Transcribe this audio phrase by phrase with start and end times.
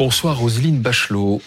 [0.00, 1.42] Bonsoir Roselyne Bachelot.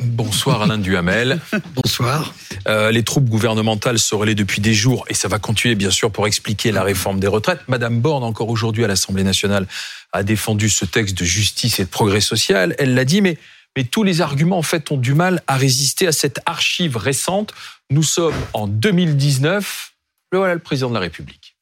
[0.00, 1.40] Bonsoir Alain Duhamel.
[1.74, 2.32] Bonsoir.
[2.68, 6.12] Euh, les troupes gouvernementales se relaient depuis des jours et ça va continuer bien sûr
[6.12, 7.58] pour expliquer la réforme des retraites.
[7.66, 9.66] Madame Borne, encore aujourd'hui à l'Assemblée nationale,
[10.12, 12.76] a défendu ce texte de justice et de progrès social.
[12.78, 13.36] Elle l'a dit, mais,
[13.76, 17.52] mais tous les arguments en fait ont du mal à résister à cette archive récente.
[17.90, 19.92] Nous sommes en 2019.
[20.30, 21.56] Le voilà le président de la République.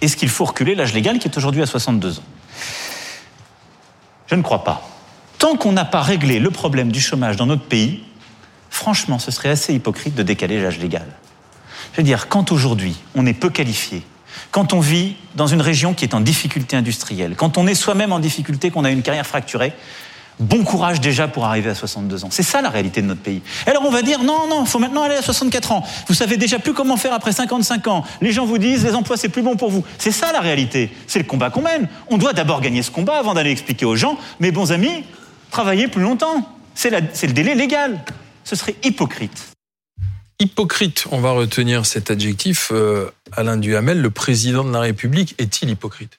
[0.00, 2.24] Est-ce qu'il faut reculer l'âge légal qui est aujourd'hui à 62 ans?
[4.26, 4.88] Je ne crois pas.
[5.42, 8.04] Tant qu'on n'a pas réglé le problème du chômage dans notre pays,
[8.70, 11.08] franchement, ce serait assez hypocrite de décaler l'âge légal.
[11.90, 14.04] Je veux dire, quand aujourd'hui on est peu qualifié,
[14.52, 18.12] quand on vit dans une région qui est en difficulté industrielle, quand on est soi-même
[18.12, 19.72] en difficulté, qu'on a une carrière fracturée,
[20.38, 22.28] bon courage déjà pour arriver à 62 ans.
[22.30, 23.42] C'est ça la réalité de notre pays.
[23.66, 25.84] Alors on va dire non, non, il faut maintenant aller à 64 ans.
[26.06, 28.04] Vous savez déjà plus comment faire après 55 ans.
[28.20, 29.82] Les gens vous disent les emplois c'est plus bon pour vous.
[29.98, 30.92] C'est ça la réalité.
[31.08, 31.88] C'est le combat qu'on mène.
[32.10, 35.02] On doit d'abord gagner ce combat avant d'aller expliquer aux gens, mes bons amis,
[35.52, 36.48] travailler plus longtemps.
[36.74, 38.04] C'est le délai légal.
[38.42, 39.52] Ce serait hypocrite.
[40.40, 42.70] Hypocrite, on va retenir cet adjectif.
[42.72, 46.18] Euh, Alain Duhamel, le président de la République, est-il hypocrite?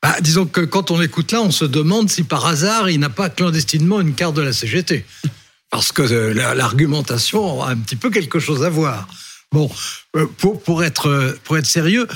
[0.00, 3.08] Bah, Disons que quand on écoute là, on se demande si par hasard il n'a
[3.08, 5.04] pas clandestinement une carte de la CGT.
[5.70, 9.08] Parce que euh, l'argumentation a un petit peu quelque chose à voir.
[9.50, 9.68] Bon,
[10.16, 12.06] euh, pour, pour, être, pour être sérieux,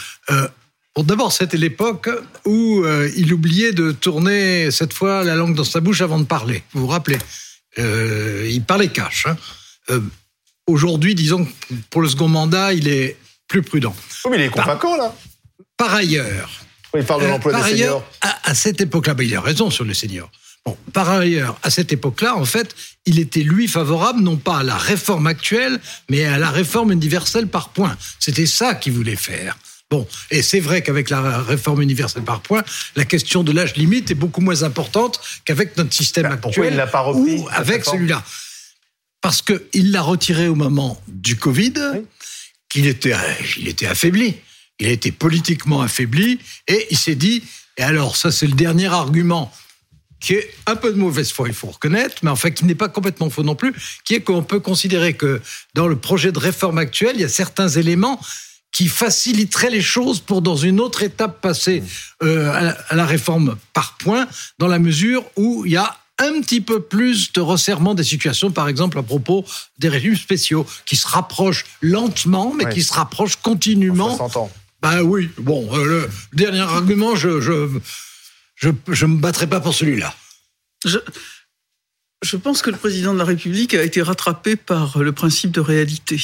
[1.04, 2.08] D'abord, c'était l'époque
[2.44, 6.24] où euh, il oubliait de tourner cette fois la langue dans sa bouche avant de
[6.24, 6.62] parler.
[6.72, 7.18] Vous vous rappelez?
[7.78, 9.27] Euh, Il parlait cash.
[9.27, 9.36] Hein.
[9.90, 10.00] Euh,
[10.66, 11.46] aujourd'hui, disons
[11.90, 13.94] pour le second mandat, il est plus prudent.
[14.24, 15.14] Oui, mais il est convaincant, là.
[15.77, 16.50] Par ailleurs.
[16.96, 18.05] il parle de l'emploi des seniors.
[18.20, 20.30] À, cette époque-là, ben, il a raison sur les seniors.
[20.66, 22.74] Bon, par ailleurs, à cette époque-là, en fait,
[23.06, 27.46] il était lui favorable non pas à la réforme actuelle, mais à la réforme universelle
[27.46, 27.96] par points.
[28.18, 29.56] C'était ça qu'il voulait faire.
[29.91, 32.62] Bon, et c'est vrai qu'avec la réforme universelle par points,
[32.94, 36.72] la question de l'âge limite est beaucoup moins importante qu'avec notre système bah, actuel.
[36.72, 38.22] il l'a pas repris ou avec celui-là
[39.22, 41.72] Parce qu'il l'a retiré au moment du Covid,
[42.68, 43.14] qu'il était,
[43.57, 44.35] il était affaibli.
[44.79, 47.42] Il a été politiquement affaibli et il s'est dit,
[47.79, 49.52] et alors ça c'est le dernier argument
[50.20, 52.74] qui est un peu de mauvaise foi, il faut reconnaître, mais en fait qui n'est
[52.74, 53.73] pas complètement faux non plus,
[54.05, 55.41] qui est qu'on peut considérer que
[55.74, 58.20] dans le projet de réforme actuel, il y a certains éléments
[58.73, 61.83] qui faciliterait les choses pour, dans une autre étape, passer
[62.23, 66.61] euh, à, la, réforme par points, dans la mesure où il y a un petit
[66.61, 69.45] peu plus de resserrement des situations, par exemple à propos
[69.79, 74.17] des régimes spéciaux, qui se rapprochent lentement, mais qui se rapprochent continuellement.
[74.17, 74.51] 60 ans.
[74.83, 77.68] Ben oui, bon, euh, le dernier argument, je je,
[78.55, 80.14] je, je me battrai pas pour celui-là.
[80.85, 80.98] Je,
[82.23, 85.61] je pense que le président de la République a été rattrapé par le principe de
[85.61, 86.20] réalité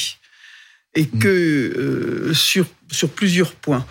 [0.95, 1.19] et mm.
[1.19, 3.85] que euh, sur, sur plusieurs points.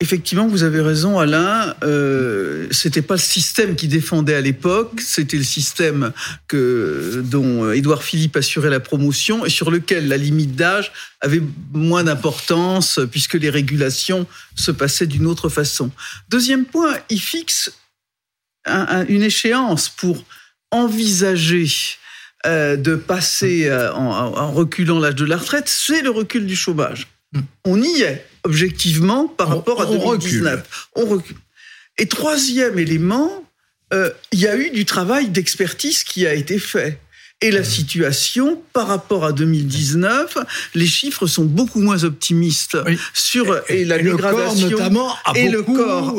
[0.00, 1.76] Effectivement, vous avez raison, Alain.
[1.84, 6.12] Euh, c'était pas le système qui défendait à l'époque, c'était le système
[6.48, 12.02] que dont Édouard Philippe assurait la promotion et sur lequel la limite d'âge avait moins
[12.02, 14.26] d'importance puisque les régulations
[14.56, 15.92] se passaient d'une autre façon.
[16.28, 17.70] Deuxième point, il fixe
[18.66, 20.24] une échéance pour
[20.72, 21.66] envisager
[22.44, 27.06] euh, de passer euh, en, reculant l'âge de la retraite, c'est le recul du chômage.
[27.32, 27.40] Hmm.
[27.64, 30.88] On y est, objectivement, par rapport à 2019.
[30.96, 31.36] On recule.
[31.98, 33.44] Et troisième élément,
[33.92, 36.98] euh, il y a eu du travail d'expertise qui a été fait.
[37.42, 40.38] Et la situation, par rapport à 2019,
[40.74, 42.78] les chiffres sont beaucoup moins optimistes
[43.12, 46.14] sur et, la dégradation, notamment a et le corps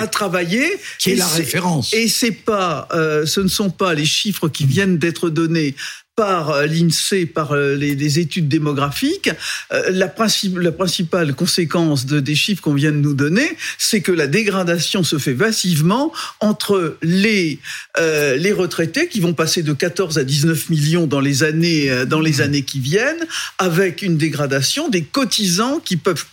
[0.00, 0.66] a, travaillé,
[0.98, 1.92] qui est, la référence.
[1.92, 5.74] Et c'est pas, euh, ce ne sont pas les chiffres qui viennent d'être donnés
[6.16, 9.30] par euh, l'INSEE, par euh, les, études démographiques,
[9.72, 14.26] euh, la, principale conséquence de, des chiffres qu'on vient de nous donner, c'est que la
[14.26, 17.58] dégradation se fait massivement entre les,
[17.98, 22.38] les retraités qui vont passer de 14 à 19 millions dans les années, dans les
[22.38, 22.40] mmh.
[22.40, 23.26] années qui viennent,
[23.58, 26.24] avec une dégradation des cotisants qui peuvent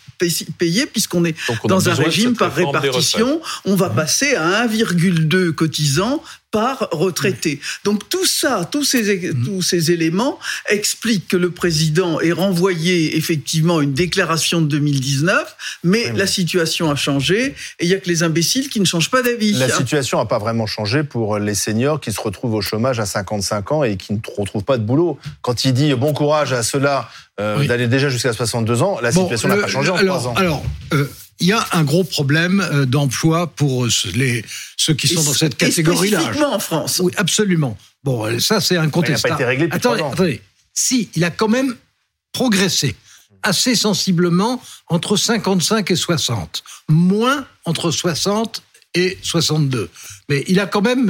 [0.58, 1.36] payer puisqu'on est
[1.66, 3.42] dans un régime par répartition.
[3.66, 3.96] On va mmh.
[3.96, 7.60] passer à 1,2 cotisants par retraité.
[7.84, 9.44] Donc tout ça, tous ces, mmh.
[9.46, 16.12] tous ces éléments expliquent que le président ait renvoyé effectivement une déclaration de 2019, mais
[16.14, 19.22] la situation a changé et il n'y a que les imbéciles qui ne changent pas
[19.22, 19.54] d'avis.
[19.54, 23.06] La situation n'a pas vraiment changé pour les seniors qui se retrouvent au chômage à
[23.06, 25.20] 55 ans et qui ne retrouvent pas de boulot.
[25.42, 27.10] Quand il dit bon courage à ceux-là
[27.40, 30.34] euh, d'aller déjà jusqu'à 62 ans, la situation n'a pas changé en alors, ans.
[30.36, 30.64] Alors,
[30.94, 31.06] euh,
[31.40, 34.44] il y a un gros problème euh, d'emploi pour les,
[34.78, 36.20] ceux qui sont dans cette catégorie-là.
[36.20, 37.00] Spécifiquement en France.
[37.04, 37.78] Oui, absolument.
[38.04, 39.20] Bon, euh, ça, c'est incontestable.
[39.20, 40.12] Il n'a pas été réglé depuis attendez, ans.
[40.12, 40.42] attendez.
[40.74, 41.76] Si, il a quand même
[42.32, 42.96] progressé
[43.44, 46.64] assez sensiblement entre 55 et 60.
[46.90, 48.62] Moins entre 60
[48.96, 49.90] et 62.
[50.28, 51.10] Mais il a quand même,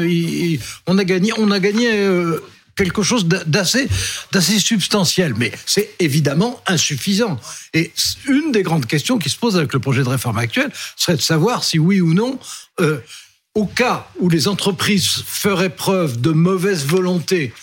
[0.87, 2.39] on a gagné, on a gagné euh,
[2.79, 3.89] quelque chose d'assez,
[4.59, 5.33] substantiel.
[5.35, 7.37] Mais c'est évidemment insuffisant.
[7.73, 7.91] Et
[8.25, 11.21] une des grandes questions qui se posent avec le projet de réforme actuel serait de
[11.21, 12.39] savoir si oui ou non,
[12.79, 12.99] euh,
[13.53, 17.53] au cas où les entreprises feraient preuve de mauvaise volonté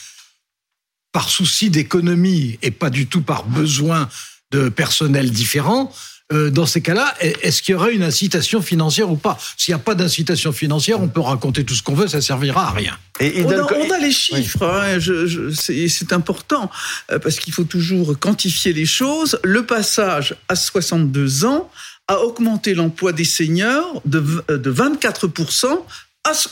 [1.12, 4.10] par souci d'économie et pas du tout par besoin
[4.50, 5.90] de personnel différent,
[6.32, 9.38] euh, dans ces cas-là, est-ce qu'il y aurait une incitation financière ou pas?
[9.56, 12.68] S'il n'y a pas d'incitation financière, on peut raconter tout ce qu'on veut, ça servira
[12.68, 12.98] à rien.
[13.20, 13.50] Et, on,
[13.92, 14.98] a, les chiffres, hein,
[15.54, 16.68] c'est important,
[17.12, 19.38] euh, parce qu'il faut toujours quantifier les choses.
[19.44, 21.70] Le passage à 62 ans
[22.08, 25.66] a augmenté l'emploi des seniors de, de 24%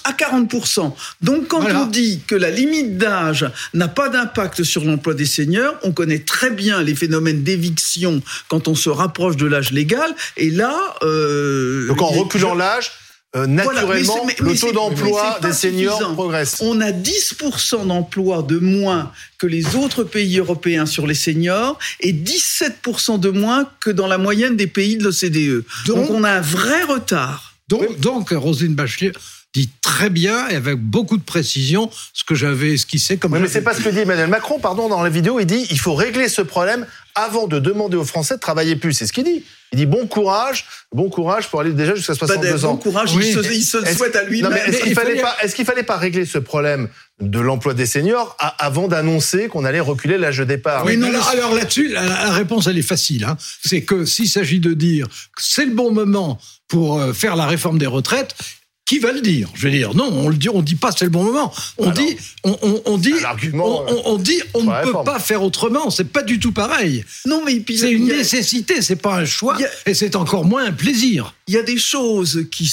[0.04, 0.92] à 40%.
[1.20, 5.74] Donc quand on dit que la limite d'âge n'a pas d'impact sur l'emploi des seniors,
[5.82, 10.14] on connaît très bien les phénomènes d'éviction quand on se rapproche de l'âge légal.
[10.36, 10.74] Et là...
[11.02, 12.92] Euh, Donc en reculant l'âge,
[13.36, 16.58] euh, naturellement, le taux d'emploi des seniors progresse.
[16.60, 22.12] On a 10% d'emploi de moins que les autres pays européens sur les seniors et
[22.12, 25.64] 17% de moins que dans la moyenne des pays de l'OCDE.
[25.86, 27.54] Donc, on a un vrai retard.
[27.68, 29.12] Donc, donc Roselyne Bachelier,
[29.54, 33.32] dit très bien et avec beaucoup de précision ce que j'avais esquissé comme.
[33.32, 35.38] Oui, mais c'est pas ce que dit Emmanuel Macron, pardon, dans la vidéo.
[35.38, 38.92] Il dit il faut régler ce problème avant de demander aux Français de travailler plus.
[38.92, 39.44] C'est ce qu'il dit.
[39.72, 42.74] Il dit bon courage, bon courage pour aller déjà jusqu'à 62 ans.
[42.74, 44.52] Bon courage, il se, souhaite à lui-même.
[44.52, 46.88] Est-ce qu'il fallait pas, est-ce qu'il fallait pas régler ce problème
[47.20, 50.84] de l'emploi des seniors avant d'annoncer qu'on allait reculer l'âge de départ?
[50.84, 53.24] Oui, non, alors, là-dessus, la, réponse elle est facile.
[53.24, 53.36] Hein.
[53.64, 57.46] C'est que s'il s'agit de dire que c'est le bon moment pour euh, faire la
[57.46, 58.34] réforme des retraites,
[58.86, 59.48] qui va le dire?
[59.54, 61.52] Je veux dire, non, on le dit, on dit pas c'est le bon moment.
[61.78, 63.14] On dit, on, on, on dit,
[63.54, 65.90] on, on, dit, on ne peut pas faire autrement.
[65.90, 67.04] C'est pas du tout pareil.
[67.24, 71.34] Non, mais c'est une nécessité, c'est pas un choix, et c'est encore moins un plaisir.
[71.46, 72.70] Il y a des choses qui,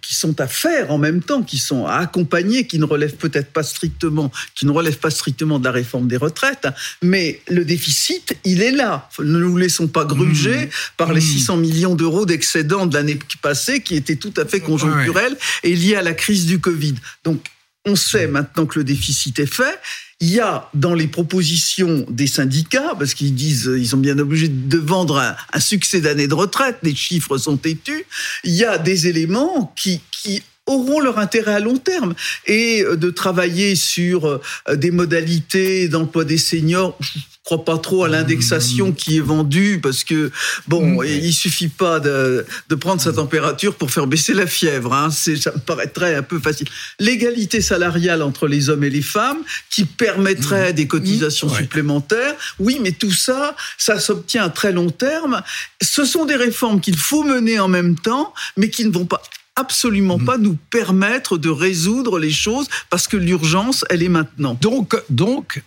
[0.00, 3.52] qui sont à faire en même temps, qui sont à accompagner, qui ne relèvent peut-être
[3.52, 6.68] pas strictement, qui ne relèvent pas strictement de la réforme des retraites,
[7.02, 9.08] mais le déficit, il est là.
[9.18, 10.70] Ne nous laissons pas gruger mmh.
[10.96, 11.60] par les 600 mmh.
[11.60, 16.02] millions d'euros d'excédent de l'année passée, qui étaient tout à fait conjoncturels est lié à
[16.02, 16.94] la crise du Covid.
[17.24, 17.44] Donc,
[17.86, 19.78] on sait maintenant que le déficit est fait.
[20.20, 24.48] Il y a dans les propositions des syndicats, parce qu'ils disent ils sont bien obligés
[24.48, 28.04] de vendre un, succès d'année de retraite, les chiffres sont têtus,
[28.42, 32.14] il y a des éléments qui, qui auront leur intérêt à long terme
[32.46, 34.40] et de travailler sur euh,
[34.74, 36.98] des modalités d'emploi des seniors
[37.46, 40.32] crois pas trop à l'indexation qui est vendue parce que
[40.66, 41.06] bon, mm.
[41.06, 44.92] il suffit pas de, de, prendre sa température pour faire baisser la fièvre.
[44.92, 45.10] Hein.
[45.10, 46.66] C'est, ça me paraîtrait un peu facile.
[46.98, 49.38] L'égalité salariale entre les hommes et les femmes
[49.70, 50.74] qui permettrait mm.
[50.74, 52.34] des cotisations supplémentaires.
[52.58, 55.40] Oui, mais tout ça, ça s'obtient à très long terme.
[55.80, 59.22] Ce sont des réformes qu'il faut mener en même temps, mais qui ne vont pas
[59.56, 64.56] absolument pas nous permettre de résoudre les choses parce que l'urgence, elle est maintenant.
[64.60, 65.62] Donc, donc,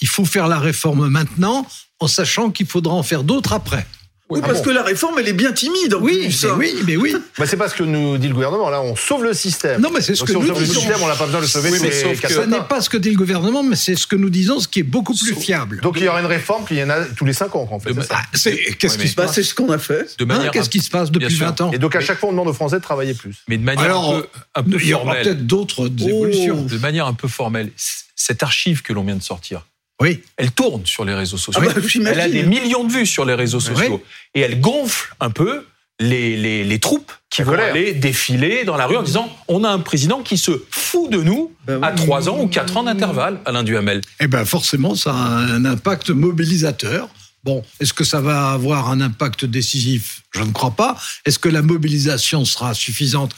[0.00, 1.66] il faut faire la réforme maintenant
[1.98, 3.86] en sachant qu'il faudra en faire d'autres après.
[4.30, 5.94] Oui, parce que la réforme, elle est bien timide.
[5.94, 7.16] En oui, plus, mais oui, mais oui.
[7.38, 8.68] Bah, c'est pas ce que nous dit le gouvernement.
[8.70, 9.80] Là, on sauve le système.
[9.80, 10.74] Non, mais c'est ce que si on nous sauve disons.
[10.74, 11.70] le système, on n'a pas besoin de le sauver.
[11.70, 12.32] Oui, mais sauf que...
[12.32, 14.68] Ce n'est pas ce que dit le gouvernement, mais c'est ce que nous disons, ce
[14.68, 15.80] qui est beaucoup plus fiable.
[15.80, 17.68] Donc il y aura une réforme, puis il y en a tous les 5 ans,
[17.70, 17.92] en fait.
[18.10, 20.06] Ah, qu'est-ce qui se passe C'est ce qu'on a fait.
[20.20, 22.48] Hein, qu'est-ce qui se passe depuis 20 ans Et donc à chaque fois, on demande
[22.48, 23.42] aux Français de travailler plus.
[23.48, 24.80] Mais de manière un peu, formelle.
[24.82, 26.62] Il y aura peut-être d'autres évolutions.
[26.62, 27.70] De manière un peu formelle,
[28.14, 29.66] cette archive que l'on vient de sortir,
[30.00, 30.22] oui.
[30.36, 31.62] Elle tourne sur les réseaux sociaux.
[31.64, 34.02] Ah bah, elle a des millions de vues sur les réseaux sociaux.
[34.34, 35.66] Et elle gonfle un peu
[36.00, 39.68] les, les, les troupes qui vont aller défiler dans la rue en disant on a
[39.68, 43.38] un président qui se fout de nous bah à 3 ans ou 4 ans d'intervalle,
[43.44, 44.00] Alain Duhamel.
[44.18, 47.08] Eh bien, forcément, ça a un impact mobilisateur.
[47.44, 50.22] Bon, est-ce que ça va avoir un impact décisif?
[50.32, 50.96] Je ne crois pas.
[51.24, 53.34] Est-ce que la mobilisation sera suffisante?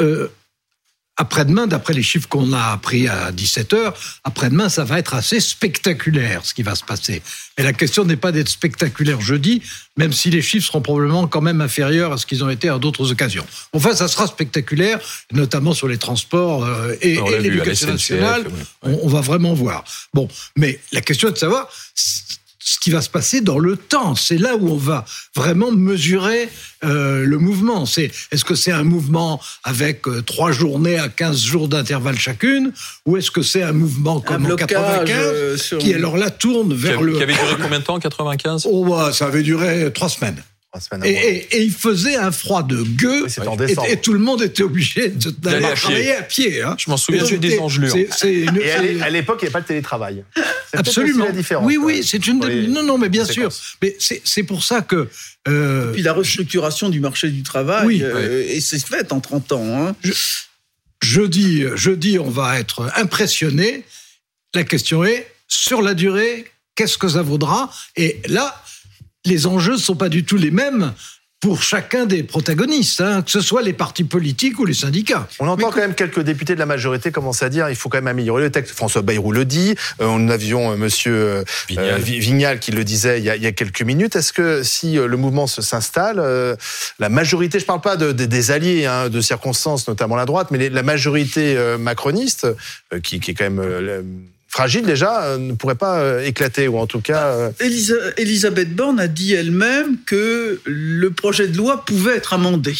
[0.00, 0.28] Euh,
[1.18, 3.92] après-demain, d'après les chiffres qu'on a appris à 17h,
[4.24, 7.22] après-demain, ça va être assez spectaculaire ce qui va se passer.
[7.56, 9.62] Mais la question n'est pas d'être spectaculaire jeudi,
[9.98, 12.78] même si les chiffres seront probablement quand même inférieurs à ce qu'ils ont été à
[12.78, 13.46] d'autres occasions.
[13.74, 14.98] Enfin, ça sera spectaculaire,
[15.32, 18.46] notamment sur les transports euh, et, l'éducation nationale.
[18.82, 19.84] On, on va vraiment voir.
[20.14, 21.68] Bon, mais la question est de savoir
[22.72, 24.14] ce qui va se passer dans le temps.
[24.14, 25.04] C'est là où on va
[25.36, 26.48] vraiment mesurer
[26.84, 27.84] euh, le mouvement.
[27.84, 32.72] C'est est-ce que c'est un mouvement avec euh, trois journées à 15 jours d'intervalle chacune,
[33.04, 36.98] ou est-ce que c'est un mouvement comme en 95 euh, qui alors là tourne vers
[36.98, 40.08] qui le qui avait duré combien de temps 95 Oh bah, ça avait duré trois
[40.08, 40.42] semaines.
[41.04, 43.26] Et, il faisait un froid de gueux.
[43.88, 46.62] et, tout le monde était obligé d'aller travailler à pied.
[46.62, 46.76] Hein.
[46.78, 47.94] Je m'en souviens, j'ai des engelures.
[47.94, 48.46] et
[49.02, 50.24] à l'époque, il n'y avait pas le télétravail.
[50.72, 51.26] Absolument.
[51.26, 52.38] La différence, oui, oui, c'est une.
[52.68, 53.50] Non, non, mais bien sûr.
[53.82, 55.08] Mais c'est pour ça que.
[55.48, 55.90] Euh...
[55.90, 59.52] Et puis la restructuration du marché du travail, oui, euh, et c'est fait en 30
[59.52, 59.88] ans.
[59.88, 59.96] Hein.
[61.02, 63.84] Je, dis, je dis, on va être impressionné.
[64.54, 67.70] La question est, sur la durée, qu'est-ce que ça vaudra?
[67.96, 68.61] Et là,
[69.24, 70.92] les enjeux ne sont pas du tout les mêmes
[71.42, 75.26] pour chacun des protagonistes, hein, que ce soit les partis politiques ou les syndicats.
[75.40, 77.98] On entend quand même quelques députés de la majorité commencer à dire il faut quand
[77.98, 78.72] même améliorer le texte.
[78.72, 81.44] François Bayrou le dit, euh, nous avions euh, Monsieur euh,
[81.98, 82.60] Vignal.
[82.60, 84.14] qui le disait il y a, quelques minutes.
[84.14, 86.22] Est-ce que si le mouvement s'installe,
[87.00, 90.68] la majorité, je ne parle pas des alliés hein, de circonstances, notamment la droite, mais
[90.68, 92.46] la majorité macroniste,
[93.02, 96.86] qui, qui, est quand même fragile déjà euh, ne pourrait pas euh, éclater ou en
[96.86, 97.28] tout cas.
[97.28, 97.50] Euh,
[98.18, 102.74] Elisabeth Borne a dit elle-même que le projet de loi pouvait être amendé.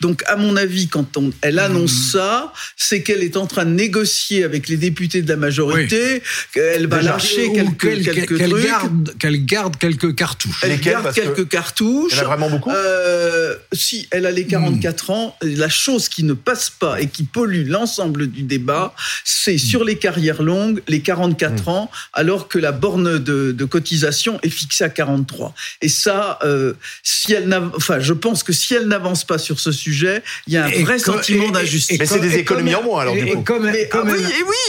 [0.00, 2.10] Donc, à mon avis, quand on, elle annonce mmh.
[2.12, 6.86] ça, c'est qu'elle est en train de négocier avec les députés de la majorité, qu'elle
[6.86, 8.64] va lâcher quelques, quelques trucs.
[8.64, 10.60] Garde, qu'elle garde quelques cartouches.
[10.62, 12.12] Elle garde quelques cartouches.
[12.14, 15.12] Elle a vraiment beaucoup euh, Si, elle a les 44 mmh.
[15.12, 15.36] ans.
[15.42, 19.58] La chose qui ne passe pas et qui pollue l'ensemble du débat, c'est mmh.
[19.58, 24.84] sur les carrières longues, les 44 ans, alors que la borne de, cotisation est fixée
[24.84, 25.52] à 43.
[25.82, 29.65] Et ça, euh, si elle enfin, je pense que si elle n'avance pas sur ce
[29.72, 31.98] sujet, il y a un vrai sentiment d'injustice.
[31.98, 33.42] Mais c'est des économies en moins, alors, du coup.
[33.42, 34.22] Comme, mais, ah oui,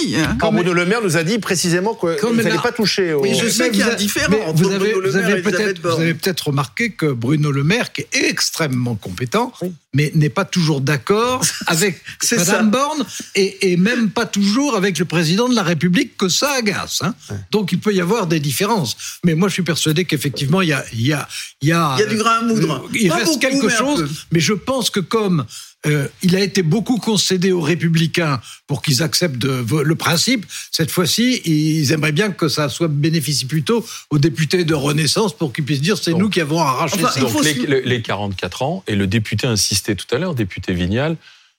[0.03, 0.17] oui.
[0.39, 3.21] Quand Bruno Le Maire nous a dit précisément qu'il ne fallait pas toucher au...
[3.21, 5.39] Mais je sais qu'il y a un différent entre vous avez, Bruno Le Maire et
[5.39, 5.95] Elisabeth Borne.
[5.95, 9.51] Vous avez peut-être remarqué que Bruno Le Maire, qui est extrêmement compétent,
[9.93, 12.01] mais n'est pas toujours d'accord avec
[12.31, 16.51] Madame Borne et, et, même pas toujours avec le président de la République, que ça
[16.53, 17.01] agace.
[17.01, 17.15] Hein.
[17.51, 18.97] Donc il peut y avoir des différences.
[19.23, 21.27] Mais moi, je suis persuadé qu'effectivement, il y a, il y a,
[21.61, 22.85] il y a, y a du grain à moudre.
[22.85, 25.45] Euh, il reste quelque chose, mais je pense que comme
[25.85, 30.45] euh, il a été beaucoup concédé aux républicains pour qu'ils acceptent le principe.
[30.71, 35.53] Cette fois-ci, ils aimeraient bien que ça soit bénéficie plutôt aux députés de Renaissance pour
[35.53, 37.19] qu'ils puissent dire c'est nous qui avons arraché ça.
[37.19, 41.15] Donc les, les, 44 ans, et le député insistait tout à l'heure, député Vignal,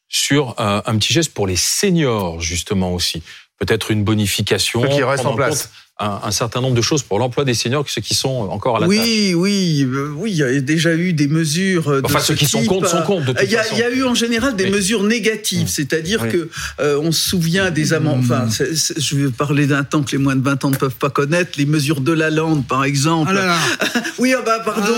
[0.09, 3.23] sur un, un petit geste pour les seniors, justement aussi.
[3.59, 4.83] Peut-être une bonification.
[4.83, 8.01] Ceux qui restent en place un, certain nombre de choses pour l'emploi des seniors, ceux
[8.01, 9.07] qui sont encore à la oui, tâche.
[9.07, 11.91] Oui, oui, euh, oui, il y a déjà eu des mesures.
[11.91, 13.35] De enfin, ceux qui sont contre sont contre.
[13.43, 15.69] Il, y a, il y a eu en général des mesures négatives, mmh.
[15.69, 16.49] c'est-à-dire que
[16.81, 18.21] euh, on se souvient des amendes.
[18.21, 18.97] Enfin, mmh.
[18.97, 21.53] je vais parler d'un temps que les moins de 20 ans ne peuvent pas connaître,
[21.59, 23.37] les mesures de la lande, par exemple.
[23.37, 23.59] Ah
[24.19, 24.95] oui, ah bah, pardon,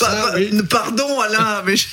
[0.00, 0.34] ah,
[0.68, 1.74] pardon, Alain, mais.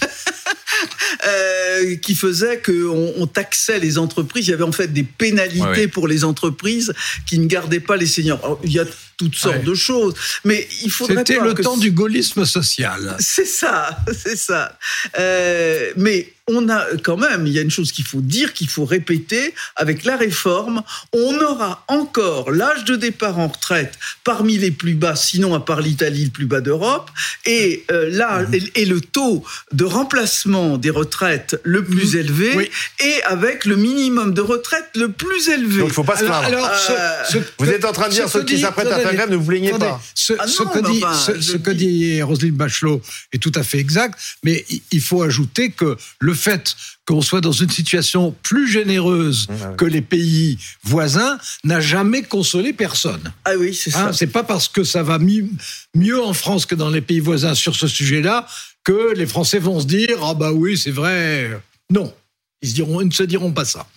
[1.27, 4.47] Euh, qui faisait qu'on on taxait les entreprises.
[4.47, 6.93] Il y avait en fait des pénalités pour les entreprises
[7.25, 8.38] qui ne gardaient pas les seniors.
[8.63, 8.79] Il y
[9.19, 11.17] toutes sortes de choses, mais il faudrait.
[11.17, 13.17] C'était le temps du gaullisme social.
[13.19, 14.77] C'est ça, c'est ça.
[15.19, 18.69] Euh, mais on a quand même, il y a une chose qu'il faut dire, qu'il
[18.69, 20.81] faut répéter, avec la réforme,
[21.13, 25.81] on aura encore l'âge de départ en retraite parmi les plus bas, sinon à part
[25.81, 27.09] l'Italie, le plus bas d'Europe,
[27.45, 28.59] et euh, là, mhm.
[28.75, 32.19] et, le taux de remplacement des retraites le plus mhm.
[32.19, 35.79] élevé, et avec le minimum de retraite le plus élevé.
[35.79, 36.45] Donc il ne faut pas se plaindre.
[36.45, 39.35] Alors, euh, vous êtes en train de dire ceux qui s'apprêtent à faire grève, ne
[39.35, 40.01] vous plaignez pas.
[40.15, 41.03] Ce, ah que, dit,
[41.41, 43.01] ce que dit Roselyne Bachelot
[43.33, 46.75] est tout à fait exact, mais il faut ajouter que le fait
[47.05, 52.71] qu'on soit dans une situation plus généreuse mmh, que les pays voisins n'a jamais consolé
[52.71, 53.33] personne.
[53.45, 54.13] Ah oui, c'est hein, ça.
[54.13, 57.75] c'est pas parce que ça va mieux en France que dans les pays voisins sur
[57.75, 58.45] ce sujet-là
[58.83, 61.49] que les Français vont se dire ah bah oui c'est vrai.
[61.89, 62.13] Non,
[62.61, 63.87] ils, se diront, ils ne se diront pas ça.